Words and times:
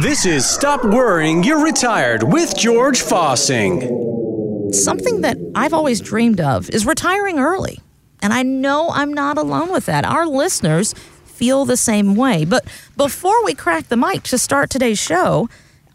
This 0.00 0.26
is 0.26 0.44
Stop 0.44 0.84
Worrying 0.84 1.44
You're 1.44 1.62
Retired 1.62 2.24
with 2.24 2.56
George 2.56 3.00
Fossing. 3.00 4.74
Something 4.74 5.20
that 5.20 5.36
I've 5.54 5.72
always 5.72 6.00
dreamed 6.00 6.40
of 6.40 6.68
is 6.70 6.84
retiring 6.84 7.38
early. 7.38 7.80
And 8.20 8.32
I 8.32 8.42
know 8.42 8.90
I'm 8.90 9.12
not 9.12 9.38
alone 9.38 9.70
with 9.70 9.86
that. 9.86 10.04
Our 10.04 10.26
listeners 10.26 10.92
feel 11.24 11.64
the 11.64 11.76
same 11.76 12.16
way. 12.16 12.44
But 12.44 12.64
before 12.96 13.44
we 13.44 13.54
crack 13.54 13.88
the 13.88 13.96
mic 13.96 14.24
to 14.24 14.38
start 14.38 14.70
today's 14.70 14.98
show, 14.98 15.48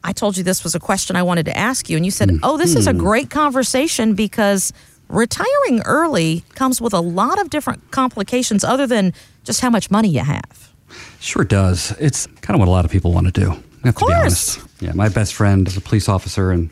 I 0.05 0.13
told 0.13 0.37
you 0.37 0.43
this 0.43 0.63
was 0.63 0.73
a 0.73 0.79
question 0.79 1.17
I 1.17 1.23
wanted 1.23 1.45
to 1.47 1.57
ask 1.57 1.89
you. 1.89 1.97
And 1.97 2.05
you 2.05 2.11
said, 2.11 2.29
hmm. 2.29 2.37
Oh, 2.43 2.57
this 2.57 2.75
is 2.75 2.87
a 2.87 2.93
hmm. 2.93 2.99
great 2.99 3.29
conversation 3.29 4.15
because 4.15 4.71
retiring 5.09 5.81
early 5.83 6.45
comes 6.55 6.79
with 6.79 6.93
a 6.93 7.01
lot 7.01 7.41
of 7.41 7.49
different 7.49 7.91
complications 7.91 8.63
other 8.63 8.87
than 8.87 9.13
just 9.43 9.59
how 9.59 9.69
much 9.69 9.91
money 9.91 10.07
you 10.07 10.21
have. 10.21 10.72
Sure 11.19 11.43
does. 11.43 11.91
It's 11.99 12.27
kind 12.41 12.55
of 12.55 12.59
what 12.59 12.67
a 12.67 12.71
lot 12.71 12.85
of 12.85 12.91
people 12.91 13.11
want 13.13 13.27
to 13.27 13.31
do. 13.31 13.51
I 13.83 13.87
have 13.87 13.95
to 13.95 14.05
be 14.05 14.13
course. 14.13 14.57
honest. 14.57 14.59
Yeah, 14.81 14.91
my 14.93 15.09
best 15.09 15.33
friend 15.33 15.67
is 15.67 15.75
a 15.77 15.81
police 15.81 16.07
officer, 16.09 16.51
and 16.51 16.69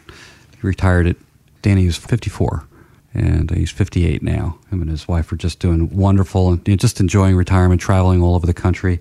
he 0.59 0.67
retired 0.67 1.07
at 1.07 1.15
Danny 1.61 1.85
was 1.85 1.97
54, 1.97 2.63
and 3.13 3.51
he's 3.51 3.71
58 3.71 4.21
now. 4.23 4.57
Him 4.69 4.81
and 4.81 4.89
his 4.89 5.07
wife 5.07 5.31
are 5.31 5.35
just 5.37 5.59
doing 5.59 5.89
wonderful 5.95 6.49
and 6.51 6.67
you 6.67 6.73
know, 6.73 6.77
just 6.77 6.99
enjoying 6.99 7.35
retirement, 7.35 7.81
traveling 7.81 8.21
all 8.21 8.35
over 8.35 8.45
the 8.47 8.53
country. 8.53 8.99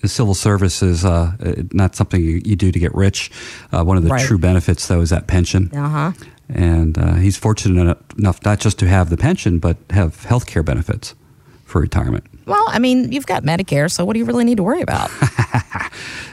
The 0.00 0.08
civil 0.08 0.34
service 0.34 0.82
is 0.82 1.04
uh, 1.04 1.32
not 1.72 1.94
something 1.94 2.20
you, 2.20 2.42
you 2.44 2.56
do 2.56 2.72
to 2.72 2.78
get 2.78 2.92
rich. 2.94 3.30
Uh, 3.70 3.84
one 3.84 3.96
of 3.96 4.02
the 4.02 4.10
Right. 4.10 4.26
true 4.26 4.38
benefits, 4.38 4.88
though, 4.88 5.00
is 5.00 5.10
that 5.10 5.28
pension. 5.28 5.70
Uh 5.72 5.88
huh. 5.88 6.12
And 6.48 6.98
uh, 6.98 7.14
he's 7.14 7.36
fortunate 7.36 7.96
enough 8.18 8.44
not 8.44 8.58
just 8.58 8.78
to 8.80 8.88
have 8.88 9.10
the 9.10 9.16
pension, 9.16 9.58
but 9.60 9.76
have 9.90 10.24
health 10.24 10.46
care 10.46 10.64
benefits 10.64 11.14
for 11.64 11.80
retirement. 11.80 12.24
Well, 12.46 12.64
I 12.68 12.78
mean, 12.78 13.12
you've 13.12 13.26
got 13.26 13.42
Medicare, 13.44 13.90
so 13.90 14.04
what 14.04 14.14
do 14.14 14.18
you 14.18 14.24
really 14.24 14.44
need 14.44 14.56
to 14.56 14.62
worry 14.62 14.82
about? 14.82 15.10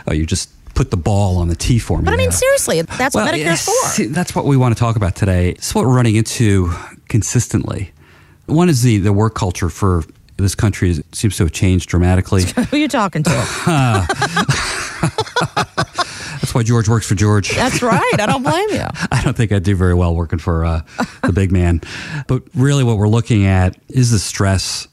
Oh, 0.08 0.14
you 0.14 0.26
just 0.26 0.50
put 0.74 0.90
the 0.90 0.98
ball 0.98 1.38
on 1.38 1.50
the 1.50 1.56
tee 1.56 1.78
for 1.78 2.00
me. 2.00 2.06
But 2.06 2.14
I 2.16 2.18
mean, 2.18 2.32
seriously, 2.32 2.82
that's 2.82 3.14
what 3.14 3.32
Medicare's 3.32 3.64
for. 3.66 3.72
see, 3.90 4.06
that's 4.08 4.34
what 4.34 4.46
we 4.46 4.58
want 4.58 4.76
to 4.76 4.80
talk 4.80 4.96
about 4.96 5.16
today. 5.16 5.50
It's 5.52 5.76
what 5.76 5.86
we're 5.86 5.94
running 5.96 6.16
into 6.16 6.74
consistently. 7.10 7.92
One 8.48 8.70
is 8.70 8.82
the, 8.82 8.98
the 8.98 9.14
work 9.14 9.36
culture 9.36 9.70
for 9.70 10.04
this 10.38 10.56
country 10.56 10.90
is, 10.92 11.04
seems 11.12 11.38
to 11.38 11.44
have 11.44 11.52
changed 11.52 11.90
dramatically. 11.90 12.44
Who 12.56 12.76
are 12.76 12.80
you 12.80 12.88
talking 12.88 13.22
to? 13.24 13.30
That's 16.40 16.56
why 16.56 16.64
George 16.64 16.90
works 16.90 17.06
for 17.08 17.16
George. 17.16 17.52
That's 17.56 17.82
right. 17.84 18.16
I 18.20 18.26
don't 18.26 18.42
blame 18.44 18.70
you. 18.72 18.86
I 19.12 19.22
don't 19.24 19.36
think 19.38 19.52
I'd 19.52 19.64
do 19.64 19.76
very 19.76 19.94
well 19.94 20.16
working 20.16 20.40
for 20.40 20.66
uh, 20.66 20.82
the 21.24 21.34
big 21.34 21.52
man. 21.52 21.82
But 22.28 22.44
really, 22.56 22.84
what 22.84 22.98
we're 22.98 23.08
looking 23.10 23.46
at 23.46 23.78
is 23.90 24.10
the 24.12 24.18
stress, 24.20 24.88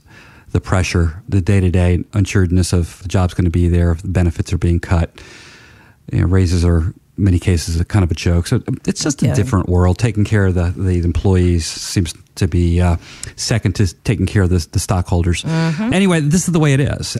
the 0.57 0.61
pressure, 0.63 1.23
the 1.29 1.43
day 1.43 1.61
to 1.61 1.71
day 1.71 2.03
unsuredness 2.15 2.73
of 2.73 3.03
the 3.03 3.09
job's 3.09 3.35
going 3.35 3.45
to 3.45 3.51
be 3.51 3.69
there, 3.69 3.93
if 3.93 4.01
the 4.01 4.09
benefits 4.09 4.55
are 4.55 4.59
being 4.59 4.81
cut. 4.81 5.11
You 6.11 6.23
know, 6.23 6.27
raises 6.27 6.65
are, 6.65 6.79
in 6.79 6.95
many 7.19 7.39
cases, 7.39 7.79
a 7.79 7.85
kind 7.85 8.03
of 8.03 8.11
a 8.11 8.15
joke. 8.15 8.47
So 8.47 8.63
it's 8.87 9.03
just 9.03 9.23
a 9.23 9.35
different 9.35 9.69
world. 9.69 9.99
Taking 9.99 10.25
care 10.25 10.47
of 10.47 10.55
the, 10.55 10.73
the 10.75 11.01
employees 11.01 11.67
seems 11.67 12.15
to 12.37 12.49
be 12.49 12.81
uh, 12.81 12.97
second 13.37 13.75
to 13.75 13.95
taking 14.05 14.25
care 14.25 14.45
of 14.45 14.49
the, 14.49 14.67
the 14.73 14.79
stockholders. 14.79 15.45
Anyway, 15.45 16.21
this 16.21 16.47
is 16.49 16.55
the 16.55 16.61
way 16.61 16.73
it 16.73 16.81
is. 16.81 17.19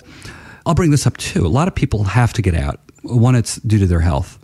I'll 0.65 0.75
bring 0.75 0.91
this 0.91 1.07
up 1.07 1.19
too. 1.19 1.47
A 1.47 1.49
lot 1.49 1.69
of 1.69 1.75
people 1.75 2.05
have 2.05 2.33
to 2.35 2.43
get 2.43 2.55
out. 2.55 2.81
One, 3.03 3.35
it's 3.35 3.57
due 3.57 3.79
to 3.81 3.87
their 3.87 4.01
health 4.01 4.39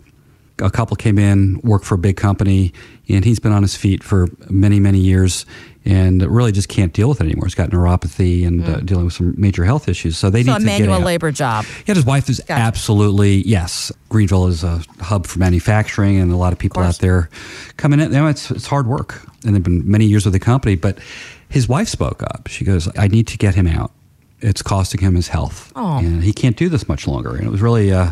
a 0.59 0.69
couple 0.69 0.95
came 0.95 1.17
in, 1.17 1.59
worked 1.63 1.85
for 1.85 1.95
a 1.95 1.97
big 1.97 2.15
company, 2.17 2.73
and 3.09 3.25
he's 3.25 3.39
been 3.39 3.51
on 3.51 3.63
his 3.63 3.75
feet 3.75 4.03
for 4.03 4.27
many, 4.49 4.79
many 4.79 4.99
years 4.99 5.45
and 5.85 6.21
really 6.23 6.51
just 6.51 6.69
can't 6.69 6.93
deal 6.93 7.09
with 7.09 7.19
it 7.19 7.25
anymore. 7.25 7.45
He's 7.45 7.55
got 7.55 7.69
neuropathy 7.71 8.47
and 8.47 8.63
uh, 8.67 8.77
dealing 8.81 9.05
with 9.05 9.13
some 9.13 9.33
major 9.37 9.65
health 9.65 9.89
issues. 9.89 10.17
So 10.17 10.29
they 10.29 10.43
So 10.43 10.51
need 10.51 10.55
a 10.55 10.59
to 10.59 10.65
get 10.65 10.79
manual 10.79 10.99
labor 11.01 11.31
job. 11.31 11.65
Yeah, 11.85 11.95
his 11.95 12.05
wife 12.05 12.29
is 12.29 12.39
Gotcha. 12.39 12.53
absolutely 12.53 13.41
yes. 13.47 13.91
Greenville 14.09 14.47
is 14.47 14.63
a 14.63 14.81
hub 15.01 15.27
for 15.27 15.39
manufacturing, 15.39 16.17
and 16.19 16.31
a 16.31 16.35
lot 16.37 16.53
of 16.53 16.59
people 16.59 16.81
course. 16.81 16.95
out 16.95 17.01
there 17.01 17.29
coming 17.77 17.99
in. 17.99 18.09
You 18.11 18.19
know, 18.19 18.27
it's 18.27 18.49
it's 18.51 18.67
hard 18.67 18.87
work, 18.87 19.21
and 19.45 19.53
they've 19.55 19.63
been 19.63 19.89
many 19.89 20.05
years 20.05 20.25
with 20.25 20.33
the 20.33 20.39
company. 20.39 20.75
But 20.75 20.99
his 21.49 21.67
wife 21.67 21.87
spoke 21.89 22.23
up. 22.23 22.47
She 22.47 22.63
goes, 22.65 22.87
"I 22.97 23.07
need 23.07 23.27
to 23.27 23.37
get 23.37 23.55
him 23.55 23.67
out. 23.67 23.91
It's 24.39 24.61
costing 24.61 25.01
him 25.01 25.15
his 25.15 25.29
health, 25.29 25.71
Oh. 25.75 25.97
and 25.99 26.23
he 26.23 26.33
can't 26.33 26.55
do 26.57 26.69
this 26.69 26.87
much 26.87 27.07
longer." 27.07 27.35
And 27.35 27.45
it 27.45 27.49
was 27.51 27.61
really. 27.61 27.91
Uh, 27.91 28.11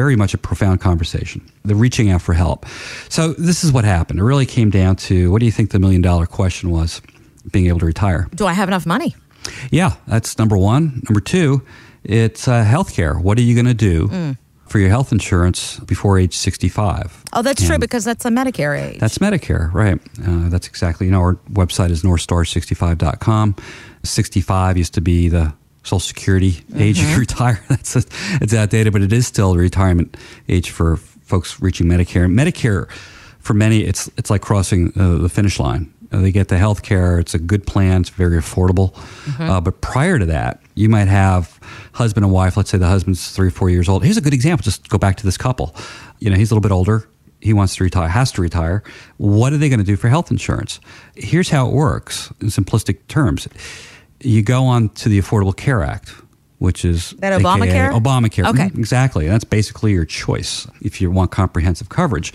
very 0.00 0.16
much 0.16 0.32
a 0.34 0.38
profound 0.38 0.80
conversation. 0.80 1.40
The 1.64 1.74
reaching 1.74 2.10
out 2.10 2.22
for 2.22 2.32
help. 2.34 2.64
So 3.08 3.34
this 3.48 3.62
is 3.64 3.70
what 3.72 3.84
happened. 3.84 4.18
It 4.20 4.24
really 4.24 4.46
came 4.46 4.70
down 4.70 4.96
to 5.08 5.30
what 5.30 5.40
do 5.40 5.46
you 5.46 5.52
think 5.52 5.70
the 5.70 5.78
million 5.78 6.00
dollar 6.02 6.26
question 6.26 6.70
was? 6.70 7.02
Being 7.52 7.66
able 7.68 7.80
to 7.80 7.86
retire. 7.86 8.28
Do 8.34 8.46
I 8.46 8.52
have 8.54 8.68
enough 8.68 8.86
money? 8.86 9.14
Yeah, 9.70 9.92
that's 10.06 10.38
number 10.38 10.56
one. 10.56 11.02
Number 11.08 11.20
two, 11.20 11.62
it's 12.04 12.48
uh, 12.48 12.64
healthcare. 12.64 13.14
What 13.22 13.36
are 13.38 13.42
you 13.42 13.54
going 13.54 13.76
to 13.78 13.82
do 13.92 14.08
Mm. 14.08 14.36
for 14.66 14.78
your 14.78 14.88
health 14.90 15.10
insurance 15.12 15.78
before 15.80 16.18
age 16.22 16.34
65? 16.36 17.24
Oh, 17.32 17.42
that's 17.42 17.66
true 17.66 17.78
because 17.78 18.04
that's 18.04 18.24
a 18.24 18.30
Medicare 18.30 18.74
age. 18.80 19.00
That's 19.00 19.18
Medicare, 19.18 19.72
right? 19.74 19.98
Uh, 20.26 20.48
that's 20.48 20.68
exactly. 20.68 21.06
You 21.06 21.12
know, 21.12 21.20
our 21.20 21.34
website 21.52 21.90
is 21.90 22.02
northstar65.com. 22.02 23.56
65 24.04 24.76
used 24.78 24.94
to 24.94 25.00
be 25.00 25.28
the 25.28 25.52
Social 25.82 26.00
Security 26.00 26.62
age 26.76 26.98
Mm-hmm. 26.98 27.12
you 27.12 27.18
retire. 27.18 27.62
That's 27.68 27.96
a, 27.96 28.02
it's 28.40 28.54
outdated, 28.54 28.92
but 28.92 29.02
it 29.02 29.12
is 29.12 29.26
still 29.26 29.52
the 29.52 29.58
retirement 29.58 30.16
age 30.48 30.70
for 30.70 30.96
folks 30.96 31.60
reaching 31.60 31.86
Medicare. 31.86 32.26
Medicare, 32.32 32.90
for 33.38 33.54
many, 33.54 33.80
it's 33.84 34.08
it's 34.16 34.30
like 34.30 34.42
crossing 34.42 34.92
uh, 34.98 35.16
the 35.18 35.28
finish 35.28 35.58
line. 35.58 35.92
Uh, 36.12 36.18
they 36.20 36.32
get 36.32 36.48
the 36.48 36.58
health 36.58 36.82
care. 36.82 37.18
It's 37.20 37.34
a 37.34 37.38
good 37.38 37.66
plan. 37.66 38.00
It's 38.00 38.10
very 38.10 38.36
affordable. 38.36 38.92
Mm-hmm. 38.92 39.42
Uh, 39.48 39.60
but 39.60 39.80
prior 39.80 40.18
to 40.18 40.26
that, 40.26 40.60
you 40.74 40.88
might 40.88 41.06
have 41.08 41.58
husband 41.92 42.24
and 42.24 42.32
wife. 42.32 42.56
Let's 42.56 42.68
say 42.70 42.78
the 42.78 42.88
husband's 42.88 43.30
three 43.30 43.48
or 43.48 43.52
four 43.52 43.70
years 43.70 43.88
old. 43.88 44.02
Here's 44.04 44.16
a 44.16 44.20
good 44.20 44.34
example. 44.34 44.64
Just 44.64 44.88
go 44.88 44.98
back 44.98 45.16
to 45.18 45.24
this 45.24 45.36
couple. 45.36 45.74
You 46.18 46.28
know, 46.30 46.36
he's 46.36 46.50
a 46.50 46.54
little 46.54 46.68
bit 46.68 46.74
older. 46.74 47.08
He 47.40 47.52
wants 47.54 47.76
to 47.76 47.84
retire, 47.84 48.08
has 48.08 48.32
to 48.32 48.42
retire. 48.42 48.82
What 49.18 49.52
are 49.54 49.56
they 49.56 49.68
going 49.70 49.78
to 49.78 49.84
do 49.86 49.96
for 49.96 50.08
health 50.08 50.30
insurance? 50.32 50.78
Here's 51.14 51.48
how 51.48 51.68
it 51.68 51.72
works 51.72 52.30
in 52.40 52.48
simplistic 52.48 53.06
terms. 53.08 53.48
You 54.22 54.42
go 54.42 54.64
on 54.64 54.88
to 54.90 55.08
the 55.08 55.18
Affordable 55.20 55.56
Care 55.56 55.82
Act, 55.82 56.12
which 56.58 56.84
is 56.84 57.10
That 57.18 57.32
AKA 57.32 57.44
Obamacare? 57.44 57.90
Obamacare. 57.92 58.48
Okay. 58.50 58.68
Mhm, 58.68 58.78
Exactly. 58.78 59.26
That's 59.26 59.44
basically 59.44 59.92
your 59.92 60.04
choice 60.04 60.66
if 60.82 61.00
you 61.00 61.10
want 61.10 61.30
comprehensive 61.30 61.88
coverage. 61.88 62.32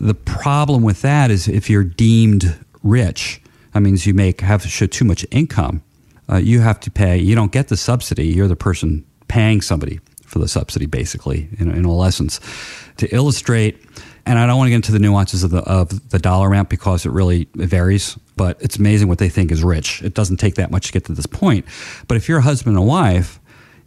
The 0.00 0.14
problem 0.14 0.82
with 0.82 1.02
that 1.02 1.30
is 1.30 1.48
if 1.48 1.68
you're 1.70 1.84
deemed 1.84 2.56
rich, 2.82 3.40
that 3.72 3.80
means 3.80 4.06
you 4.06 4.14
make 4.14 4.40
have 4.40 4.62
to 4.62 4.68
show 4.68 4.86
too 4.86 5.04
much 5.04 5.24
income. 5.30 5.82
Uh, 6.30 6.36
you 6.36 6.60
have 6.60 6.80
to 6.80 6.90
pay. 6.90 7.18
You 7.18 7.34
don't 7.34 7.52
get 7.52 7.68
the 7.68 7.76
subsidy. 7.76 8.26
You're 8.26 8.48
the 8.48 8.56
person 8.56 9.04
paying 9.28 9.60
somebody 9.60 10.00
for 10.24 10.38
the 10.38 10.48
subsidy, 10.48 10.86
basically, 10.86 11.48
in, 11.58 11.70
in 11.70 11.84
all 11.86 12.04
essence. 12.04 12.40
To 12.98 13.14
illustrate, 13.14 13.78
and 14.26 14.38
I 14.38 14.46
don't 14.46 14.56
want 14.58 14.66
to 14.68 14.70
get 14.70 14.76
into 14.76 14.92
the 14.92 14.98
nuances 14.98 15.42
of 15.44 15.50
the 15.50 15.58
of 15.62 16.10
the 16.10 16.18
dollar 16.18 16.48
amount 16.48 16.68
because 16.68 17.04
it 17.06 17.10
really 17.12 17.48
varies. 17.54 18.16
But 18.36 18.60
it's 18.60 18.76
amazing 18.76 19.08
what 19.08 19.18
they 19.18 19.28
think 19.28 19.50
is 19.52 19.62
rich. 19.62 20.02
It 20.02 20.14
doesn't 20.14 20.38
take 20.38 20.54
that 20.56 20.70
much 20.70 20.86
to 20.88 20.92
get 20.92 21.04
to 21.06 21.12
this 21.12 21.26
point. 21.26 21.64
But 22.08 22.16
if 22.16 22.28
you're 22.28 22.38
a 22.38 22.42
husband 22.42 22.76
and 22.76 22.86
wife 22.86 23.38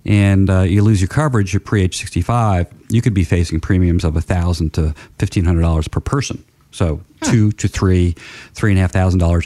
and 0.06 0.50
uh, 0.50 0.62
you 0.62 0.84
lose 0.84 1.02
your 1.02 1.08
coverage, 1.08 1.52
you're 1.54 1.60
pre 1.62 1.82
age 1.84 1.98
65, 1.98 2.68
you 2.90 3.02
could 3.02 3.14
be 3.16 3.24
facing 3.24 3.60
premiums 3.60 4.04
of 4.04 4.14
$1,000 4.14 4.72
to 4.74 4.94
$1,500 5.18 5.92
per 5.92 6.00
person. 6.00 6.44
So 6.72 7.02
two 7.24 7.52
to 7.54 7.68
three, 7.68 8.16
three 8.54 8.72
and 8.72 8.78
a 8.78 8.82
half 8.82 8.92
thousand 8.92 9.20
dollars 9.20 9.46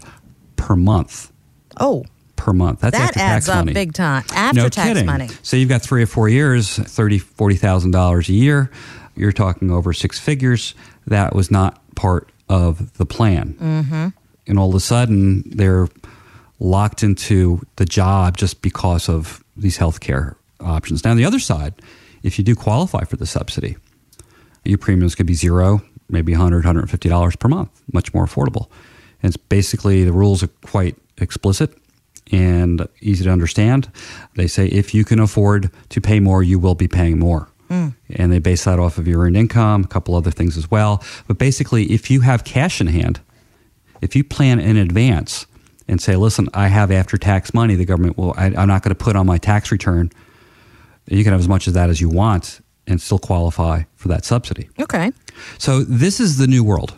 per 0.57 0.75
month. 0.75 1.31
oh, 1.79 2.03
Per 2.35 2.53
month. 2.53 2.79
That's 2.79 2.97
that 2.97 3.17
adds 3.17 3.45
tax 3.45 3.49
up 3.49 3.55
money. 3.65 3.73
big 3.73 3.93
time. 3.93 4.23
After 4.33 4.61
no 4.61 4.69
tax 4.69 4.87
kidding. 4.87 5.05
money. 5.05 5.27
So 5.43 5.57
you've 5.57 5.67
got 5.67 5.81
three 5.81 6.01
or 6.03 6.05
four 6.07 6.29
years, 6.29 6.77
thirty, 6.77 7.19
forty 7.19 7.55
thousand 7.55 7.91
dollars 7.91 8.29
a 8.29 8.33
year. 8.33 8.71
You're 9.19 9.31
talking 9.31 9.71
over 9.71 9.93
six 9.93 10.19
figures. 10.19 10.73
That 11.07 11.35
was 11.35 11.51
not 11.51 11.81
part 11.95 12.31
of 12.47 12.97
the 12.97 13.05
plan. 13.05 13.55
Mm-hmm. 13.59 14.07
And 14.47 14.59
all 14.59 14.69
of 14.69 14.75
a 14.75 14.79
sudden, 14.79 15.43
they're 15.45 15.87
locked 16.59 17.03
into 17.03 17.61
the 17.75 17.85
job 17.85 18.37
just 18.37 18.61
because 18.61 19.07
of 19.07 19.43
these 19.55 19.77
healthcare 19.77 20.35
options. 20.59 21.03
Now, 21.03 21.11
on 21.11 21.17
the 21.17 21.25
other 21.25 21.39
side, 21.39 21.73
if 22.23 22.37
you 22.37 22.43
do 22.43 22.55
qualify 22.55 23.03
for 23.03 23.15
the 23.15 23.25
subsidy, 23.25 23.77
your 24.65 24.77
premiums 24.77 25.15
could 25.15 25.25
be 25.25 25.35
zero, 25.35 25.81
maybe 26.09 26.33
$100, 26.33 26.63
$150 26.63 27.39
per 27.39 27.47
month, 27.47 27.81
much 27.93 28.13
more 28.13 28.25
affordable. 28.25 28.67
And 29.21 29.33
it's 29.33 29.37
basically 29.37 30.03
the 30.03 30.11
rules 30.11 30.43
are 30.43 30.49
quite 30.65 30.95
explicit 31.17 31.77
and 32.31 32.87
easy 33.01 33.23
to 33.23 33.29
understand. 33.29 33.91
They 34.35 34.47
say 34.47 34.67
if 34.67 34.93
you 34.93 35.03
can 35.03 35.19
afford 35.19 35.71
to 35.89 36.01
pay 36.01 36.19
more, 36.19 36.43
you 36.43 36.59
will 36.59 36.75
be 36.75 36.87
paying 36.87 37.19
more. 37.19 37.48
Mm. 37.69 37.95
And 38.09 38.31
they 38.31 38.39
base 38.39 38.65
that 38.65 38.79
off 38.79 38.97
of 38.97 39.07
your 39.07 39.21
earned 39.21 39.37
income, 39.37 39.83
a 39.83 39.87
couple 39.87 40.15
other 40.15 40.31
things 40.31 40.57
as 40.57 40.69
well. 40.69 41.03
But 41.27 41.37
basically, 41.37 41.91
if 41.91 42.09
you 42.09 42.21
have 42.21 42.43
cash 42.43 42.81
in 42.81 42.87
hand, 42.87 43.21
if 44.01 44.15
you 44.15 44.23
plan 44.23 44.59
in 44.59 44.77
advance 44.77 45.45
and 45.87 46.01
say, 46.01 46.15
listen, 46.15 46.47
I 46.53 46.67
have 46.67 46.91
after 46.91 47.17
tax 47.17 47.53
money, 47.53 47.75
the 47.75 47.85
government 47.85 48.17
will, 48.17 48.33
I, 48.37 48.45
I'm 48.45 48.67
not 48.67 48.83
going 48.83 48.95
to 48.95 49.03
put 49.03 49.15
on 49.15 49.25
my 49.25 49.37
tax 49.37 49.71
return. 49.71 50.11
You 51.07 51.23
can 51.23 51.31
have 51.31 51.41
as 51.41 51.47
much 51.47 51.67
of 51.67 51.73
that 51.73 51.89
as 51.89 51.99
you 51.99 52.09
want 52.09 52.61
and 52.87 53.01
still 53.01 53.19
qualify 53.19 53.83
for 53.95 54.07
that 54.07 54.25
subsidy. 54.25 54.69
Okay. 54.79 55.11
So 55.57 55.83
this 55.83 56.19
is 56.19 56.37
the 56.37 56.47
new 56.47 56.63
world. 56.63 56.93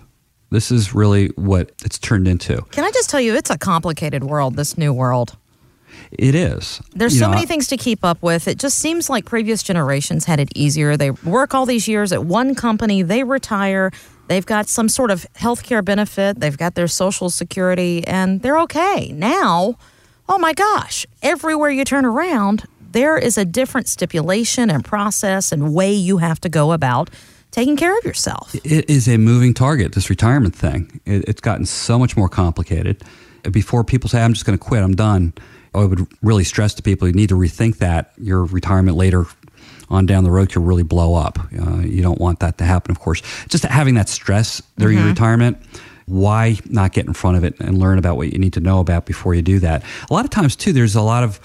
This 0.52 0.72
is 0.72 0.94
really 0.94 1.28
what 1.30 1.72
it's 1.86 1.98
turned 1.98 2.28
into. 2.28 2.62
Can 2.72 2.84
I 2.84 2.92
just 2.92 3.10
tell 3.10 3.22
you, 3.22 3.36
it's 3.36 3.50
a 3.50 3.58
complicated 3.58 4.24
world, 4.24 4.56
this 4.56 4.78
new 4.78 4.92
world. 4.94 5.38
It 6.12 6.36
is. 6.36 6.82
There's 6.94 7.14
You 7.14 7.20
so 7.22 7.26
know, 7.28 7.36
many 7.36 7.46
things 7.46 7.68
to 7.68 7.78
keep 7.78 8.04
up 8.04 8.22
with. 8.22 8.48
It 8.48 8.58
just 8.60 8.78
seems 8.78 9.10
like 9.10 9.26
previous 9.26 9.64
generations 9.64 10.26
had 10.26 10.40
it 10.40 10.50
easier. 10.56 10.98
They 10.98 11.12
work 11.12 11.54
all 11.54 11.66
these 11.66 11.88
years 11.88 12.12
at 12.12 12.26
one 12.26 12.56
company, 12.56 13.02
they 13.02 13.24
retire, 13.24 13.92
they've 14.28 14.46
got 14.46 14.68
some 14.68 14.90
sort 14.90 15.12
of 15.12 15.26
health 15.36 15.64
care 15.64 15.82
benefit, 15.82 16.40
they've 16.40 16.58
got 16.58 16.76
their 16.76 16.88
social 16.88 17.30
security, 17.30 18.06
and 18.08 18.42
they're 18.42 18.60
okay. 18.60 19.12
Now, 19.14 19.76
oh 20.28 20.38
my 20.38 20.54
gosh, 20.54 21.06
everywhere 21.22 21.70
you 21.70 21.86
turn 21.86 22.06
around, 22.06 22.66
there 22.92 23.18
is 23.18 23.38
a 23.38 23.46
different 23.46 23.88
stipulation 23.88 24.70
and 24.70 24.84
process 24.84 25.52
and 25.52 25.74
way 25.74 25.94
you 25.94 26.18
have 26.18 26.42
to 26.42 26.50
go 26.50 26.74
about 26.74 27.10
taking 27.52 27.76
care 27.78 27.98
of 27.98 28.04
yourself. 28.06 28.54
It 28.64 28.90
is 28.90 29.08
a 29.08 29.18
moving 29.18 29.54
target, 29.54 29.94
this 29.94 30.10
retirement 30.10 30.56
thing. 30.56 31.02
It, 31.06 31.26
it's 31.28 31.42
gotten 31.42 31.66
so 31.66 32.00
much 32.00 32.16
more 32.16 32.30
complicated. 32.30 33.04
Before 33.52 33.84
people 33.84 34.10
say, 34.10 34.22
I'm 34.22 34.34
just 34.34 34.46
going 34.46 34.58
to 34.58 34.64
quit, 34.64 34.84
I'm 34.84 34.96
done, 34.96 35.34
I 35.74 35.86
would 35.86 36.08
really 36.22 36.44
stress 36.44 36.74
to 36.76 36.82
people 36.84 37.08
you 37.08 37.14
need 37.14 37.30
to 37.30 37.36
rethink 37.36 37.78
that. 37.78 38.12
Your 38.18 38.44
retirement 38.46 38.98
later 38.98 39.26
on 39.90 40.06
down 40.06 40.24
the 40.24 40.32
road 40.32 40.50
could 40.52 40.64
really 40.66 40.84
blow 40.84 41.16
up. 41.16 41.40
Uh, 41.58 41.80
you 41.80 42.02
don't 42.02 42.20
want 42.20 42.40
that 42.40 42.58
to 42.60 42.64
happen, 42.66 42.92
of 42.92 43.00
course. 43.00 43.22
Just 43.50 43.64
having 43.66 43.96
that 43.96 44.10
stress 44.10 44.62
during 44.78 44.98
your 44.98 45.08
retirement, 45.08 45.58
why 46.06 46.58
not 46.70 46.94
get 46.94 47.06
in 47.08 47.14
front 47.14 47.38
of 47.38 47.44
it 47.44 47.60
and 47.60 47.78
learn 47.78 47.98
about 47.98 48.18
what 48.18 48.32
you 48.32 48.40
need 48.40 48.54
to 48.54 48.60
know 48.60 48.80
about 48.80 49.06
before 49.06 49.34
you 49.34 49.42
do 49.42 49.60
that? 49.60 49.84
A 50.10 50.14
lot 50.14 50.26
of 50.26 50.32
times, 50.32 50.56
too, 50.56 50.74
there's 50.74 50.96
a 50.96 51.02
lot 51.02 51.24
of 51.24 51.40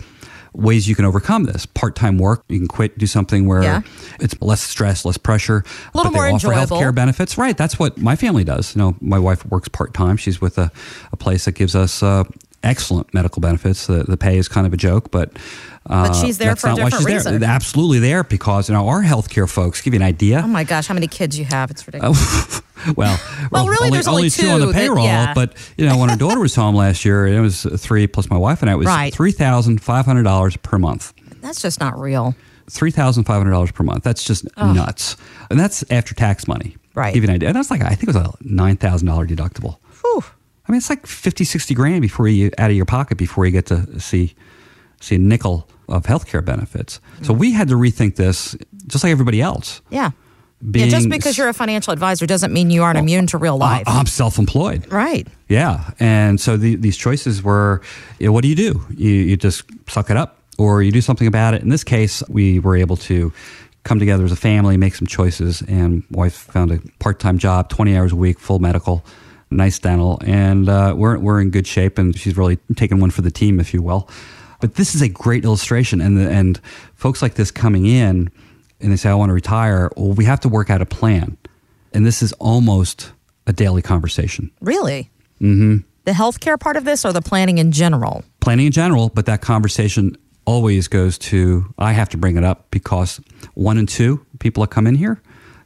ways 0.53 0.89
you 0.89 0.95
can 0.95 1.05
overcome 1.05 1.45
this. 1.45 1.67
Part-time 1.67 2.17
work, 2.19 2.43
you 2.49 2.59
can 2.59 2.67
quit, 2.69 2.97
do 2.97 3.07
something 3.07 3.47
where 3.47 3.63
Yeah. 3.63 3.83
it's 4.21 4.35
less 4.41 4.63
stress, 4.63 5.05
less 5.05 5.19
pressure. 5.19 5.65
A 5.93 5.97
little 5.99 6.11
but 6.13 6.19
they 6.19 6.25
more 6.31 6.35
offer 6.35 6.53
enjoyable. 6.53 6.79
healthcare 6.79 6.95
benefits. 6.95 7.37
Right. 7.37 7.57
That's 7.57 7.79
what 7.79 7.99
my 7.99 8.17
family 8.17 8.43
does. 8.43 8.75
You 8.75 8.81
know, 8.81 8.97
my 9.01 9.19
wife 9.19 9.45
works 9.47 9.69
part-time. 9.69 10.17
She's 10.17 10.41
with 10.41 10.57
a, 10.57 10.71
a 11.13 11.17
place 11.17 11.45
that 11.45 11.53
gives 11.53 11.77
us 11.77 12.03
uh, 12.03 12.25
excellent 12.67 13.13
medical 13.15 13.41
benefits. 13.41 13.87
The, 13.87 14.05
the 14.05 14.17
pay 14.17 14.37
is 14.39 14.49
kind 14.49 14.67
of 14.67 14.73
a 14.73 14.77
joke, 14.77 15.11
but 15.11 15.31
uh, 15.87 16.09
But 16.09 16.13
she's 16.15 16.39
there 16.39 16.49
that's 16.49 16.61
for 16.61 16.67
a 16.69 16.71
not 16.71 16.79
why 16.79 16.85
different 16.91 17.09
she's 17.09 17.25
there. 17.25 17.33
reason. 17.35 17.45
Absolutely 17.45 17.99
there 18.01 18.25
because 18.25 18.69
you 18.69 18.75
know 18.75 18.89
our 18.89 19.03
healthcare 19.03 19.49
folks 19.49 19.81
give 19.81 19.95
you 19.95 20.01
an 20.01 20.07
idea. 20.07 20.43
Oh 20.45 20.49
my 20.49 20.65
gosh, 20.65 20.87
how 20.89 20.95
many 20.95 21.07
kids 21.07 21.39
you 21.39 21.45
have? 21.45 21.71
It's 21.71 21.87
ridiculous. 21.87 22.63
Well, 22.97 23.19
Well, 23.51 23.67
really, 23.69 23.87
only, 23.87 23.91
there's 23.97 24.09
only 24.09 24.31
two 24.31 24.49
on 24.49 24.61
the 24.61 24.67
two 24.67 24.73
that- 24.73 24.79
payroll. 24.79 25.05
yeah. 25.05 25.33
But 25.35 25.55
you 25.79 25.87
know, 25.87 25.97
when 25.99 26.11
our 26.11 26.17
daughter 26.17 26.41
was 26.41 26.55
home 26.55 26.75
last 26.75 27.05
year, 27.05 27.27
it 27.27 27.41
was 27.41 27.63
three 27.79 28.07
plus 28.07 28.29
my 28.31 28.37
wife 28.37 28.61
and 28.63 28.71
I. 28.71 28.75
It 28.75 28.77
was 28.79 28.87
Right. 28.87 29.15
three 29.15 29.33
thousand 29.33 29.81
five 29.83 30.05
hundred 30.07 30.25
dollars 30.25 30.57
per 30.59 30.79
month. 30.79 31.13
That's 31.41 31.63
just 31.63 31.81
not 31.81 31.99
real. 31.99 32.35
Three 32.69 32.91
thousand 32.91 33.25
five 33.25 33.37
hundred 33.39 33.53
dollars 33.53 33.71
per 33.71 33.85
month. 33.85 34.03
That's 34.03 34.25
just 34.25 34.45
nuts, 34.57 35.17
and 35.51 35.59
that's 35.61 35.85
after 35.91 36.15
tax 36.15 36.49
money. 36.49 36.77
Right. 36.95 37.15
Give 37.15 37.23
you 37.23 37.29
an 37.29 37.35
idea. 37.37 37.49
And 37.51 37.57
that's 37.57 37.71
like 37.71 37.83
I 37.83 37.91
think 37.91 38.05
it 38.05 38.07
was 38.09 38.17
a 38.17 38.33
nine 38.41 38.77
thousand 38.77 39.07
dollar 39.07 39.25
deductible. 39.27 39.79
Whew. 40.03 40.25
I 40.67 40.73
mean, 40.73 40.79
it's 40.79 40.91
like 40.91 41.07
50, 41.07 41.45
60 41.45 41.75
grand 41.75 42.03
before 42.03 42.29
you 42.29 42.51
out 42.59 42.71
of 42.71 42.77
your 42.77 42.87
pocket 42.87 43.19
before 43.19 43.47
you 43.47 43.53
get 43.53 43.67
to 43.67 44.01
see 44.01 44.35
see 45.01 45.17
a 45.17 45.19
nickel 45.19 45.69
of 45.89 46.05
healthcare 46.05 46.45
benefits. 46.45 47.01
So 47.23 47.33
we 47.33 47.53
had 47.53 47.69
to 47.69 47.75
rethink 47.75 48.17
this, 48.17 48.57
just 48.87 49.05
like 49.05 49.11
everybody 49.11 49.41
else. 49.41 49.83
Yeah. 49.91 50.11
Being, 50.71 50.87
yeah, 50.87 50.91
just 50.91 51.11
because 51.11 51.37
you're 51.37 51.51
a 51.51 51.55
financial 51.55 51.93
advisor 51.93 52.27
doesn't 52.27 52.51
mean 52.51 52.71
you 52.71 52.83
aren't 52.83 52.99
immune 52.99 53.27
to 53.29 53.39
real 53.39 53.59
life. 53.59 53.85
I'm 53.87 54.07
self-employed. 54.07 54.91
right. 54.91 55.29
Yeah, 55.49 55.91
and 56.01 56.41
so 56.41 56.57
the, 56.57 56.77
these 56.77 56.97
choices 56.97 57.43
were, 57.43 57.83
you 58.19 58.27
know, 58.27 58.33
what 58.33 58.41
do 58.43 58.49
you 58.49 58.55
do? 58.55 58.85
You, 58.89 59.11
you 59.11 59.37
just 59.37 59.65
suck 59.87 60.09
it 60.09 60.17
up, 60.17 60.41
or 60.57 60.83
you 60.83 60.91
do 60.91 61.03
something 61.03 61.27
about 61.29 61.53
it. 61.53 61.63
In 61.63 61.69
this 61.69 61.85
case, 61.85 62.23
we 62.29 62.59
were 62.59 62.75
able 62.75 62.97
to 62.97 63.33
come 63.85 63.99
together 63.99 64.25
as 64.25 64.33
a 64.33 64.37
family, 64.37 64.79
make 64.79 64.95
some 64.95 65.07
choices, 65.07 65.63
and 65.69 66.03
wife 66.11 66.35
found 66.35 66.73
a 66.73 66.81
part-time 67.01 67.37
job, 67.37 67.69
20 67.69 67.95
hours 67.95 68.13
a 68.13 68.17
week, 68.17 68.41
full 68.41 68.59
medical, 68.59 69.05
nice 69.51 69.79
dental, 69.79 70.21
and 70.25 70.69
uh, 70.69 70.95
we're 70.97 71.19
we're 71.19 71.41
in 71.41 71.51
good 71.51 71.67
shape. 71.67 71.99
And 71.99 72.17
she's 72.19 72.37
really 72.37 72.57
taken 72.77 73.01
one 73.01 73.11
for 73.11 73.23
the 73.23 73.31
team, 73.31 73.61
if 73.61 73.73
you 73.75 73.83
will. 73.83 74.09
But 74.61 74.75
this 74.75 74.95
is 74.95 75.03
a 75.03 75.09
great 75.09 75.45
illustration, 75.45 76.01
and 76.01 76.17
the, 76.19 76.31
and 76.31 76.59
folks 76.95 77.21
like 77.23 77.35
this 77.35 77.51
coming 77.51 77.87
in, 77.87 78.31
and 78.81 78.93
they 78.93 78.97
say, 78.97 79.11
I 79.11 79.15
want 79.15 79.31
to 79.31 79.35
retire. 79.35 79.91
Well, 79.97 80.13
we 80.13 80.25
have 80.25 80.41
to 80.41 80.49
work 80.49 80.71
out 80.71 80.81
a 80.81 80.87
plan, 80.87 81.37
and 81.93 82.07
this 82.07 82.23
is 82.23 82.33
almost 82.35 83.13
a 83.47 83.53
daily 83.53 83.83
conversation. 83.83 84.51
Really? 84.61 85.11
Mm-hmm. 85.41 85.79
The 86.05 86.13
healthcare 86.13 86.59
part 86.59 86.77
of 86.77 86.85
this 86.85 87.05
or 87.05 87.13
the 87.13 87.21
planning 87.21 87.59
in 87.59 87.73
general? 87.73 88.25
planning 88.47 88.67
in 88.67 88.73
general, 88.73 89.09
but 89.09 89.27
that 89.27 89.41
conversation 89.41 90.17
always 90.45 90.87
goes 90.87 91.19
to 91.19 91.75
I 91.79 91.91
have 91.95 92.09
to 92.11 92.17
bring 92.17 92.37
it 92.37 92.45
up 92.45 92.71
because 92.71 93.21
one 93.55 93.77
and 93.77 93.89
two 93.89 94.25
people 94.39 94.61
that 94.61 94.69
come 94.71 94.87
in 94.87 94.95
here 94.95 95.21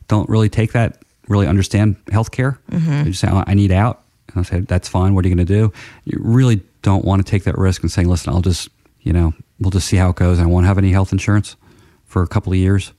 don't 0.08 0.26
really 0.30 0.48
take 0.48 0.72
that, 0.72 1.02
really 1.30 1.46
understand 1.46 1.96
healthcare. 2.06 2.58
Mm-hmm. 2.70 3.04
They 3.04 3.10
just 3.10 3.20
say, 3.20 3.28
"Oh, 3.30 3.42
I 3.46 3.54
need 3.54 3.72
out. 3.72 4.02
And 4.34 4.40
I 4.40 4.48
say, 4.48 4.60
that's 4.60 4.88
fine. 4.88 5.14
What 5.14 5.24
are 5.24 5.28
you 5.28 5.34
going 5.34 5.46
to 5.46 5.52
do? 5.52 5.72
You 6.04 6.18
really 6.20 6.62
don't 6.82 7.04
want 7.04 7.24
to 7.24 7.30
take 7.30 7.44
that 7.44 7.58
risk 7.58 7.82
and 7.82 7.90
saying, 7.90 8.08
listen, 8.08 8.32
I'll 8.32 8.40
just, 8.40 8.68
you 9.00 9.12
know, 9.12 9.34
we'll 9.58 9.70
just 9.70 9.88
see 9.88 9.96
how 9.96 10.10
it 10.10 10.16
goes. 10.16 10.38
I 10.38 10.46
won't 10.46 10.66
have 10.66 10.78
any 10.78 10.92
health 10.92 11.12
insurance 11.12 11.56
for 12.04 12.22
a 12.22 12.26
couple 12.26 12.52
of 12.52 12.58
years. 12.58 12.92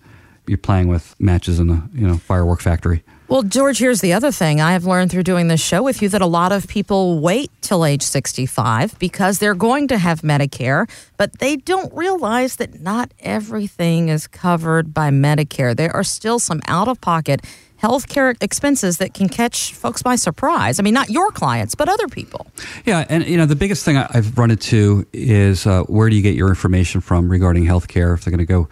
You're 0.48 0.58
playing 0.58 0.88
with 0.88 1.16
matches 1.20 1.60
in 1.60 1.70
a, 1.70 1.90
you 1.94 2.08
know, 2.08 2.18
firework 2.18 2.62
factory. 2.62 3.04
Well, 3.28 3.44
George, 3.44 3.78
here's 3.78 4.02
the 4.02 4.12
other 4.12 4.32
thing. 4.32 4.60
I 4.60 4.74
have 4.74 4.86
learned 4.86 5.10
through 5.10 5.24
doing 5.24 5.48
this 5.48 5.64
show 5.64 5.82
with 5.82 6.02
you 6.02 6.10
that 6.10 6.22
a 6.22 6.26
lot 6.26 6.52
of 6.52 6.68
people 6.68 7.20
wait 7.20 7.50
till 7.62 7.86
age 7.86 8.02
65 8.02 9.00
because 9.00 9.40
they're 9.40 9.56
going 9.56 9.88
to 9.88 9.98
have 9.98 10.22
Medicare, 10.22 10.90
but 11.16 11.40
they 11.40 11.56
don't 11.56 11.94
realize 11.94 12.58
that 12.58 12.82
not 12.82 13.14
everything 13.22 14.10
is 14.10 14.28
covered 14.28 14.94
by 14.94 15.12
Medicare. 15.12 15.74
There 15.74 15.96
are 15.96 16.04
still 16.04 16.40
some 16.40 16.60
out 16.68 16.90
of 16.90 17.00
pocket 17.00 17.46
healthcare 17.82 18.36
expenses 18.42 18.98
that 18.98 19.14
can 19.14 19.28
catch 19.28 19.74
folks 19.74 20.04
by 20.04 20.16
surprise. 20.16 20.80
I 20.80 20.84
mean, 20.84 20.94
not 20.94 21.10
your 21.10 21.32
clients, 21.32 21.76
but 21.76 21.90
other 21.90 22.08
people. 22.08 22.48
Yeah, 22.86 23.06
and 23.10 23.26
you 23.26 23.38
know 23.38 23.46
the 23.46 23.56
biggest 23.56 23.84
thing 23.84 23.98
I've 23.98 24.38
run 24.38 24.52
into 24.52 25.06
is 25.14 25.66
uh, 25.66 25.84
where 25.84 26.10
do 26.10 26.16
you 26.16 26.22
get 26.22 26.36
your 26.36 26.50
information 26.50 27.02
from 27.02 27.30
regarding 27.30 27.66
healthcare? 27.66 28.14
If 28.14 28.24
they're 28.24 28.32
going 28.32 28.40
to 28.40 28.46
go 28.46 28.70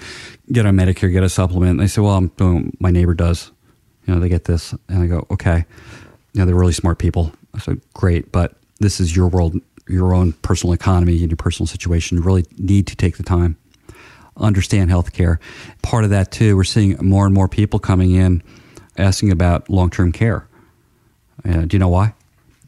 get 0.51 0.65
on 0.65 0.75
Medicare, 0.75 1.11
get 1.11 1.23
a 1.23 1.29
supplement, 1.29 1.79
they 1.79 1.87
say, 1.87 2.01
"Well, 2.01 2.15
I'm 2.15 2.27
doing 2.27 2.75
my 2.79 2.91
neighbor 2.91 3.13
does." 3.13 3.51
You 4.05 4.13
know, 4.13 4.19
they 4.19 4.29
get 4.29 4.45
this, 4.45 4.73
and 4.87 5.01
I 5.01 5.07
go, 5.07 5.25
"Okay." 5.31 5.65
You 6.33 6.39
know, 6.41 6.45
they're 6.45 6.55
really 6.55 6.73
smart 6.73 6.99
people. 6.99 7.33
I 7.55 7.59
said, 7.59 7.81
"Great, 7.93 8.31
but 8.31 8.55
this 8.79 8.99
is 8.99 9.15
your 9.15 9.27
world, 9.27 9.59
your 9.87 10.13
own 10.13 10.33
personal 10.33 10.73
economy, 10.73 11.19
and 11.21 11.31
your 11.31 11.37
personal 11.37 11.65
situation. 11.65 12.17
You 12.17 12.23
really 12.23 12.45
need 12.59 12.85
to 12.87 12.95
take 12.95 13.17
the 13.17 13.23
time, 13.23 13.57
understand 14.37 14.91
healthcare. 14.91 15.39
Part 15.81 16.03
of 16.03 16.11
that 16.11 16.31
too, 16.31 16.55
we're 16.55 16.63
seeing 16.63 16.95
more 17.01 17.25
and 17.25 17.33
more 17.33 17.47
people 17.47 17.79
coming 17.79 18.11
in 18.11 18.43
asking 18.97 19.31
about 19.31 19.69
long-term 19.69 20.11
care. 20.11 20.45
Uh, 21.47 21.61
do 21.61 21.75
you 21.75 21.79
know 21.79 21.89
why? 21.89 22.13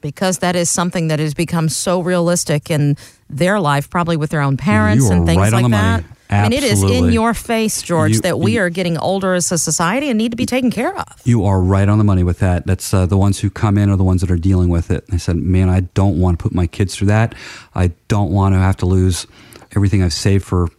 because 0.02 0.40
that 0.40 0.56
is 0.56 0.68
something 0.68 1.10
that 1.10 1.20
has 1.20 1.36
become 1.36 1.70
so 1.70 2.02
realistic 2.02 2.72
in 2.72 2.98
their 3.30 3.60
life, 3.60 3.88
probably 3.88 4.18
with 4.18 4.32
their 4.32 4.42
own 4.42 4.58
parents 4.58 5.08
and 5.12 5.28
things 5.28 5.38
right 5.38 5.54
like 5.54 5.62
that. 5.70 5.70
money. 6.02 6.06
I 6.28 6.42
mean, 6.50 6.54
it 6.54 6.64
is 6.64 6.82
in 6.82 7.12
your 7.12 7.36
face, 7.36 7.84
George, 7.84 8.14
You- 8.14 8.22
that 8.22 8.40
we 8.40 8.54
you- 8.54 8.62
are 8.62 8.72
getting 8.72 8.98
older 8.98 9.36
as 9.36 9.52
a 9.52 9.60
society 9.60 10.10
and 10.10 10.18
need 10.18 10.32
to 10.32 10.36
be 10.36 10.48
taken 10.48 10.72
care 10.72 10.98
of. 10.98 11.06
You 11.24 11.46
are 11.46 11.62
right 11.62 11.88
on 11.88 12.00
the 12.00 12.04
money 12.04 12.24
with 12.24 12.40
that. 12.40 12.66
That's 12.66 12.92
uh, 12.96 13.06
the 13.06 13.16
ones 13.16 13.42
who 13.42 13.52
come 13.52 13.78
in 13.78 13.92
are 13.92 13.96
the 13.96 14.04
ones 14.04 14.22
that 14.22 14.32
are 14.32 14.38
dealing 14.40 14.70
with 14.70 14.90
it. 14.90 15.04
I 15.12 15.18
said, 15.18 15.36
man, 15.36 15.70
I 15.70 15.82
don't 15.82 16.20
want 16.20 16.40
to 16.40 16.42
put 16.42 16.52
my 16.56 16.66
kids 16.66 16.96
through 16.96 17.10
that. 17.10 17.36
I 17.76 17.92
don't 18.08 18.32
want 18.32 18.56
to 18.56 18.60
have 18.60 18.78
to 18.78 18.88
lose 18.88 19.28
everything 19.76 20.02
I've 20.02 20.14
saved 20.14 20.46
for 20.46 20.70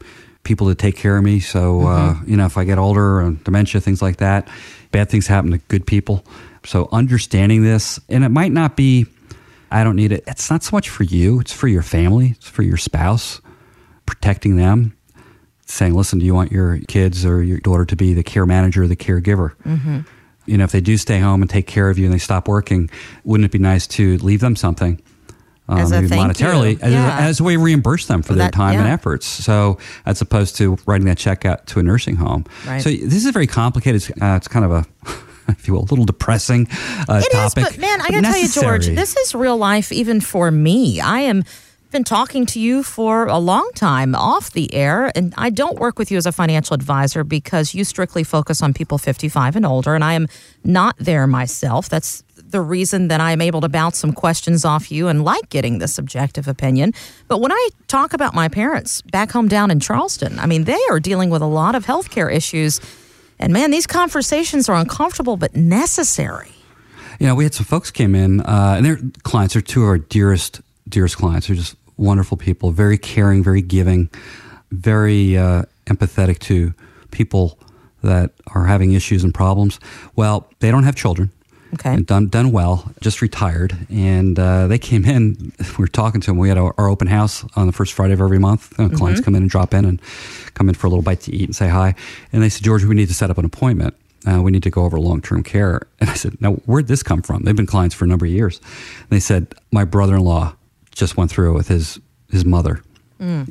people 0.43 0.67
to 0.67 0.75
take 0.75 0.97
care 0.97 1.17
of 1.17 1.23
me. 1.23 1.39
So, 1.39 1.83
uh, 1.87 2.17
you 2.27 2.37
know, 2.37 2.47
if 2.47 2.57
I 2.59 2.65
get 2.65 2.79
older 2.79 3.21
and 3.21 3.43
dementia, 3.45 3.81
things 3.81 4.03
like 4.03 4.17
that, 4.17 4.49
bad 4.93 5.11
things 5.11 5.27
happen 5.27 5.51
to 5.51 5.59
good 5.59 5.87
people. 5.87 6.25
So, 6.65 6.89
understanding 6.93 7.65
this, 7.65 7.99
and 8.09 8.23
it 8.23 8.29
might 8.29 8.53
not 8.53 8.77
be, 8.77 9.07
I 9.71 9.83
don't 9.83 9.97
need 9.97 10.13
it. 10.13 10.23
It's 10.27 10.49
not 10.51 10.63
so 10.63 10.77
much 10.77 10.89
for 10.89 11.03
you, 11.03 11.41
it's 11.41 11.53
for 11.53 11.67
your 11.67 11.83
family, 11.83 12.35
it's 12.37 12.49
for 12.49 12.63
your 12.63 12.77
spouse, 12.77 13.41
protecting 14.07 14.57
them 14.57 14.97
saying, 15.73 15.95
listen, 15.95 16.19
do 16.19 16.27
you 16.27 16.35
want 16.35 16.53
your 16.53 16.79
kids 16.89 17.25
or 17.25 17.43
your 17.43 17.59
daughter 17.59 17.85
to 17.87 17.97
be 17.97 18.15
the 18.15 18.23
care 18.23 18.47
manager 18.47 18.83
or 18.83 18.87
the 18.87 18.97
caregiver? 18.97 19.55
Mm-hmm. 19.65 20.01
You 20.47 20.59
know, 20.59 20.65
if 20.65 20.73
they 20.73 20.81
do 20.81 20.97
stay 20.97 21.19
home 21.19 21.41
and 21.41 21.51
take 21.51 21.67
care 21.67 21.89
of 21.89 21.99
you 21.99 22.05
and 22.05 22.15
they 22.15 22.19
stop 22.19 22.49
working, 22.49 22.91
wouldn't 23.25 23.47
it 23.47 23.53
be 23.53 23.59
nice 23.59 23.87
to 23.89 24.19
leave 24.19 24.41
them 24.41 24.57
something? 24.57 25.01
Uh, 25.73 25.81
As 25.81 25.91
monetarily, 26.11 26.81
as, 26.81 26.93
Yeah. 26.93 27.19
as 27.19 27.41
a 27.41 27.45
way 27.45 27.55
to 27.55 27.59
reimburse 27.59 28.07
them 28.07 28.23
for 28.23 28.35
their 28.35 28.47
That- 28.47 28.53
time 28.55 28.79
and 28.79 28.89
efforts. 28.89 29.27
So, 29.27 29.79
as 30.07 30.21
opposed 30.21 30.57
to 30.57 30.77
writing 30.87 31.07
that 31.07 31.19
check 31.19 31.45
out 31.45 31.67
to 31.69 31.81
a 31.81 31.83
nursing 31.83 32.17
home. 32.17 32.45
Right. 32.67 32.83
So, 32.83 32.91
this 32.91 33.25
is 33.25 33.31
very 33.33 33.47
complicated. 33.47 34.03
It's, 34.03 34.11
uh, 34.23 34.35
it's 34.37 34.49
kind 34.49 34.65
of 34.65 34.71
a, 34.73 34.85
if 35.49 35.67
you 35.67 35.75
will, 35.75 35.83
a 35.83 35.91
little 35.91 36.05
depressing 36.05 36.69
uh, 37.09 37.21
It 37.25 37.35
is, 37.35 37.55
topic. 37.55 37.65
but 37.65 37.79
man, 37.79 38.01
I 38.01 38.11
gotta 38.11 38.23
tell 38.23 38.37
you, 38.39 38.49
George, 38.49 38.87
this 38.87 39.17
is 39.17 39.35
real 39.35 39.57
life 39.57 39.91
even 39.93 40.21
for 40.21 40.51
me. 40.51 41.01
I 41.01 41.21
am 41.21 41.45
been 41.91 42.05
talking 42.05 42.47
to 42.47 42.59
you 42.59 42.83
for 42.83 43.27
a 43.27 43.37
long 43.37 43.69
time 43.75 44.15
off 44.15 44.51
the 44.53 44.73
air, 44.73 45.13
and 45.15 45.35
I 45.37 45.51
don't 45.51 45.79
work 45.79 45.99
with 45.99 46.11
you 46.11 46.17
as 46.17 46.25
a 46.25 46.33
financial 46.33 46.73
advisor 46.73 47.23
because 47.23 47.75
you 47.75 47.85
strictly 47.85 48.25
focus 48.25 48.63
on 48.63 48.73
people 48.73 48.97
55 48.97 49.57
and 49.57 49.67
older, 49.67 49.95
and 49.95 50.03
I 50.03 50.15
am 50.15 50.27
not 50.65 50.97
there 50.99 51.27
myself. 51.27 51.91
That's 51.91 52.25
the 52.53 52.61
reason 52.61 53.09
that 53.09 53.21
I 53.21 53.33
am 53.33 53.41
able 53.41 53.61
to 53.63 53.69
bounce 53.69 53.99
some 53.99 54.13
questions 54.13 54.65
off 54.65 54.91
you 54.93 55.09
and 55.09 55.25
like 55.25 55.49
getting 55.51 55.79
the 55.79 55.89
subjective 55.89 56.47
opinion. 56.47 56.93
But 57.29 57.41
when 57.41 57.51
I 57.53 57.69
talk 57.89 58.13
about 58.13 58.35
my 58.35 58.49
parents 58.49 59.03
back 59.03 59.33
home 59.33 59.49
down 59.49 59.71
in 59.71 59.81
Charleston, 59.81 60.39
I 60.39 60.47
mean, 60.47 60.65
they 60.65 60.81
are 60.91 61.01
dealing 61.01 61.31
with 61.31 61.43
a 61.43 61.47
lot 61.47 61.75
of 61.75 61.85
healthcare 61.87 62.33
issues. 62.33 62.81
And 63.39 63.53
man, 63.53 63.71
these 63.73 63.87
conversations 63.89 64.69
are 64.69 64.77
uncomfortable 64.77 65.37
but 65.37 65.57
necessary. 65.57 66.53
you 67.19 67.27
know, 67.27 67.35
we 67.35 67.45
had 67.45 67.55
some 67.55 67.67
folks 67.67 67.91
came 67.91 68.15
in, 68.15 68.41
uh, 68.41 68.75
and 68.77 68.87
their 68.87 68.99
clients 69.23 69.57
are 69.57 69.61
two 69.61 69.83
of 69.83 69.89
our 69.89 69.99
dearest, 69.99 70.61
dearest 70.89 71.17
clients. 71.17 71.47
They're 71.47 71.57
just 71.57 71.77
wonderful 71.97 72.37
people, 72.37 72.71
very 72.71 72.99
caring, 72.99 73.43
very 73.43 73.63
giving, 73.63 74.11
very 74.71 75.37
uh, 75.37 75.63
empathetic 75.87 76.39
to 76.41 76.75
people 77.11 77.59
that 78.03 78.33
are 78.55 78.65
having 78.65 78.93
issues 78.93 79.23
and 79.23 79.33
problems. 79.33 79.79
Well, 80.17 80.51
they 80.59 80.71
don't 80.71 80.83
have 80.83 80.97
children. 80.97 81.31
Okay. 81.75 81.95
And 81.95 82.07
done 82.07 82.29
done 82.29 82.53
well. 82.53 82.93
Just 83.01 83.23
retired, 83.23 83.75
and 83.89 84.39
uh, 84.39 84.67
they 84.67 84.79
came 84.79 85.05
in. 85.05 85.53
We 85.79 85.85
were 85.85 85.89
talking 85.89 86.21
to 86.21 86.27
them. 86.27 86.37
We 86.39 86.49
had 86.51 86.59
our, 86.59 86.75
our 86.77 86.89
open 86.89 87.07
house 87.09 87.45
on 87.57 87.67
the 87.67 87.73
first 87.73 87.95
Friday 87.95 88.13
of 88.13 88.21
every 88.21 88.39
month. 88.39 88.79
Uh, 88.79 88.89
Clients 88.91 89.21
come 89.23 89.35
in 89.35 89.43
and 89.43 89.51
drop 89.51 89.73
in 89.73 89.85
and 89.87 90.01
come 90.53 90.69
in 90.69 90.75
for 90.75 90.87
a 90.87 90.91
little 90.91 91.03
bite 91.03 91.21
to 91.23 91.35
eat 91.35 91.45
and 91.45 91.57
say 91.57 91.69
hi. 91.69 91.95
And 92.33 92.43
they 92.43 92.51
said, 92.51 92.63
George, 92.63 92.85
we 92.85 92.95
need 92.95 93.09
to 93.09 93.15
set 93.15 93.31
up 93.31 93.39
an 93.39 93.45
appointment. 93.47 93.95
Uh, 94.27 94.43
we 94.43 94.51
need 94.51 94.63
to 94.65 94.71
go 94.71 94.85
over 94.85 95.01
long 95.01 95.23
term 95.23 95.43
care. 95.43 95.81
And 96.01 96.11
I 96.11 96.15
said, 96.15 96.41
Now, 96.43 96.53
where'd 96.67 96.89
this 96.89 97.03
come 97.03 97.23
from? 97.23 97.45
They've 97.45 97.57
been 97.57 97.67
clients 97.67 97.95
for 97.95 98.05
a 98.05 98.09
number 98.09 98.27
of 98.27 98.33
years. 98.33 98.59
And 99.01 99.11
they 99.11 99.21
said, 99.21 99.55
My 99.71 99.85
brother 99.85 100.17
in 100.17 100.25
law 100.25 100.55
just 100.95 101.17
went 101.17 101.31
through 101.31 101.53
it 101.53 101.55
with 101.55 101.69
his 101.69 101.99
his 102.31 102.45
mother. 102.45 102.83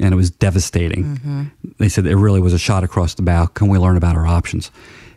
And 0.02 0.14
it 0.14 0.16
was 0.18 0.30
devastating. 0.30 1.50
They 1.80 1.88
said 1.90 2.06
it 2.06 2.18
really 2.18 2.42
was 2.42 2.54
a 2.54 2.60
shot 2.60 2.84
across 2.84 3.14
the 3.16 3.22
bow. 3.22 3.46
Can 3.48 3.70
we 3.70 3.78
learn 3.80 3.96
about 3.96 4.18
our 4.18 4.28
options? 4.28 4.70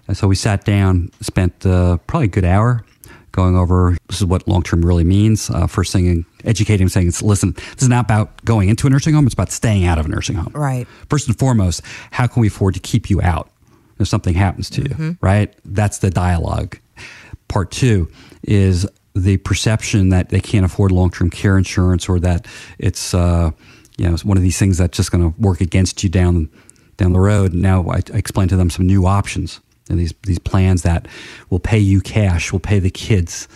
And 0.06 0.16
so 0.16 0.28
we 0.28 0.37
sat 0.37 0.64
down, 0.64 1.11
spent 1.20 1.66
uh, 1.66 1.96
probably 2.06 2.26
a 2.26 2.30
good 2.30 2.44
hour 2.44 2.84
going 3.35 3.57
over 3.57 3.97
this 4.09 4.21
is 4.21 4.26
what 4.26 4.47
long 4.47 4.62
term 4.62 4.85
really 4.85 5.05
means. 5.05 5.50
Uh, 5.50 5.67
first 5.67 5.93
thing, 5.93 6.25
educating 6.45 6.88
saying, 6.88 7.09
it's, 7.09 7.23
listen, 7.23 7.53
this 7.53 7.83
is 7.83 7.88
not 7.88 8.05
about 8.05 8.45
going 8.45 8.69
into 8.69 8.87
a 8.87 8.91
nursing 8.91 9.14
home, 9.14 9.26
it's 9.26 9.35
about 9.35 9.50
staying 9.50 9.85
out 9.85 9.99
of 9.99 10.07
a 10.07 10.09
nursing 10.09 10.37
home. 10.37 10.53
Right. 10.55 10.87
First 11.11 11.26
and 11.29 11.38
foremost, 11.38 11.83
how 12.12 12.26
can 12.26 12.41
we 12.41 12.49
afford 12.49 12.75
to 12.75 12.81
keep 12.81 13.11
you 13.11 13.21
out 13.21 13.50
if 13.99 14.09
something 14.09 14.35
happens 14.35 14.71
to 14.71 14.83
you, 14.83 15.17
right? 15.21 15.55
That's 15.64 15.99
the 15.99 16.11
dialogue. 16.11 16.79
Part 17.49 17.71
two 17.71 18.11
is 18.43 18.87
the 19.14 19.37
perception 19.38 20.09
that 20.09 20.31
they 20.31 20.41
can't 20.41 20.64
afford 20.64 20.91
long 20.93 21.11
term 21.11 21.31
care 21.31 21.59
insurance 21.59 22.09
or 22.09 22.19
that 22.21 22.47
it's, 22.79 23.14
uh, 23.14 23.50
you 23.97 24.07
know, 24.07 24.14
it's 24.14 24.25
one 24.25 24.37
of 24.37 24.43
these 24.43 24.59
things 24.59 24.79
that's 24.79 24.97
just 24.97 25.12
going 25.12 25.33
to 25.33 25.41
work 25.41 25.61
against 25.61 26.03
you 26.03 26.09
down 26.09 26.50
down 26.97 27.12
the 27.12 27.21
road. 27.21 27.53
Now 27.53 27.88
I, 27.88 27.97
I 28.12 28.17
explain 28.17 28.49
to 28.49 28.57
them 28.57 28.71
some 28.71 28.87
new 28.87 29.07
options 29.07 29.61
and 29.88 29.99
these 29.99 30.14
these 30.23 30.38
plans 30.38 30.83
that 30.83 31.07
will 31.50 31.61
pay 31.61 31.79
you 31.79 32.00
cash, 32.00 32.53
will 32.53 32.61
pay 32.61 32.79
the 32.79 32.91
kids 32.91 33.49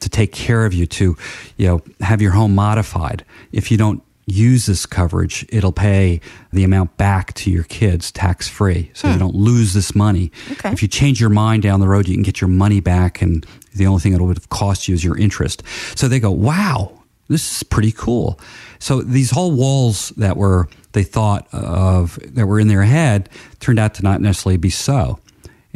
to 0.00 0.08
take 0.08 0.32
care 0.32 0.66
of 0.66 0.74
you, 0.74 0.86
to 0.86 1.16
you 1.56 1.66
know 1.66 1.82
have 2.00 2.20
your 2.20 2.32
home 2.32 2.54
modified. 2.54 3.24
If 3.52 3.70
you 3.70 3.76
don't 3.76 4.02
use 4.26 4.66
this 4.66 4.86
coverage, 4.86 5.46
it'll 5.50 5.72
pay 5.72 6.20
the 6.52 6.64
amount 6.64 6.96
back 6.96 7.32
to 7.34 7.50
your 7.50 7.62
kids 7.64 8.10
tax 8.10 8.48
free, 8.48 8.90
so 8.92 9.08
you 9.08 9.14
hmm. 9.14 9.20
don't 9.20 9.36
lose 9.36 9.72
this 9.72 9.94
money. 9.94 10.32
Okay. 10.52 10.72
If 10.72 10.82
you 10.82 10.88
change 10.88 11.20
your 11.20 11.30
mind 11.30 11.62
down 11.62 11.80
the 11.80 11.88
road, 11.88 12.08
you 12.08 12.14
can 12.14 12.24
get 12.24 12.40
your 12.40 12.48
money 12.48 12.80
back, 12.80 13.22
and 13.22 13.46
the 13.74 13.86
only 13.86 14.00
thing 14.00 14.12
it 14.12 14.20
would 14.20 14.36
have 14.36 14.48
cost 14.48 14.88
you 14.88 14.94
is 14.94 15.04
your 15.04 15.16
interest. 15.16 15.62
So 15.94 16.08
they 16.08 16.20
go, 16.20 16.30
"Wow, 16.30 16.92
this 17.28 17.56
is 17.56 17.62
pretty 17.62 17.92
cool." 17.92 18.40
So 18.78 19.00
these 19.00 19.30
whole 19.30 19.52
walls 19.52 20.10
that 20.16 20.36
were 20.36 20.68
they 20.92 21.04
thought 21.04 21.46
of 21.52 22.18
that 22.34 22.46
were 22.46 22.58
in 22.58 22.68
their 22.68 22.82
head 22.82 23.28
turned 23.60 23.78
out 23.78 23.94
to 23.94 24.02
not 24.02 24.20
necessarily 24.20 24.56
be 24.56 24.70
so. 24.70 25.18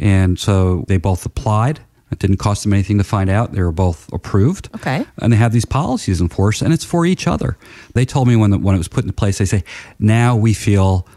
And 0.01 0.37
so 0.37 0.83
they 0.87 0.97
both 0.97 1.25
applied. 1.25 1.79
It 2.11 2.19
didn't 2.19 2.37
cost 2.37 2.63
them 2.63 2.73
anything 2.73 2.97
to 2.97 3.03
find 3.05 3.29
out. 3.29 3.53
They 3.53 3.61
were 3.61 3.71
both 3.71 4.11
approved. 4.11 4.67
Okay. 4.75 5.05
And 5.19 5.31
they 5.31 5.37
have 5.37 5.53
these 5.53 5.63
policies 5.63 6.19
in 6.19 6.27
force, 6.27 6.61
and 6.61 6.73
it's 6.73 6.83
for 6.83 7.05
each 7.05 7.25
other. 7.27 7.55
They 7.93 8.03
told 8.03 8.27
me 8.27 8.35
when, 8.35 8.51
the, 8.51 8.57
when 8.57 8.75
it 8.75 8.79
was 8.79 8.89
put 8.89 9.05
into 9.05 9.13
place, 9.13 9.37
they 9.37 9.45
say, 9.45 9.63
now 9.97 10.35
we 10.35 10.53
feel 10.53 11.07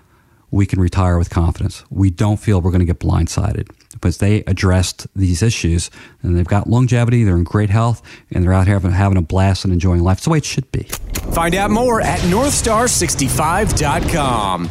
we 0.52 0.66
can 0.66 0.78
retire 0.78 1.18
with 1.18 1.30
confidence. 1.30 1.82
We 1.90 2.10
don't 2.10 2.36
feel 2.36 2.60
we're 2.60 2.70
going 2.70 2.78
to 2.78 2.86
get 2.86 3.00
blindsided 3.00 3.68
because 3.90 4.18
they 4.18 4.44
addressed 4.44 5.08
these 5.16 5.42
issues 5.42 5.90
and 6.22 6.36
they've 6.36 6.46
got 6.46 6.68
longevity, 6.68 7.24
they're 7.24 7.36
in 7.36 7.42
great 7.42 7.70
health, 7.70 8.00
and 8.30 8.44
they're 8.44 8.52
out 8.52 8.66
here 8.66 8.76
having, 8.76 8.92
having 8.92 9.18
a 9.18 9.22
blast 9.22 9.64
and 9.64 9.72
enjoying 9.72 10.04
life. 10.04 10.18
It's 10.18 10.26
the 10.26 10.30
way 10.30 10.38
it 10.38 10.44
should 10.44 10.70
be. 10.70 10.84
Find 11.32 11.56
out 11.56 11.72
more 11.72 12.00
at 12.00 12.20
northstar65.com. 12.20 14.70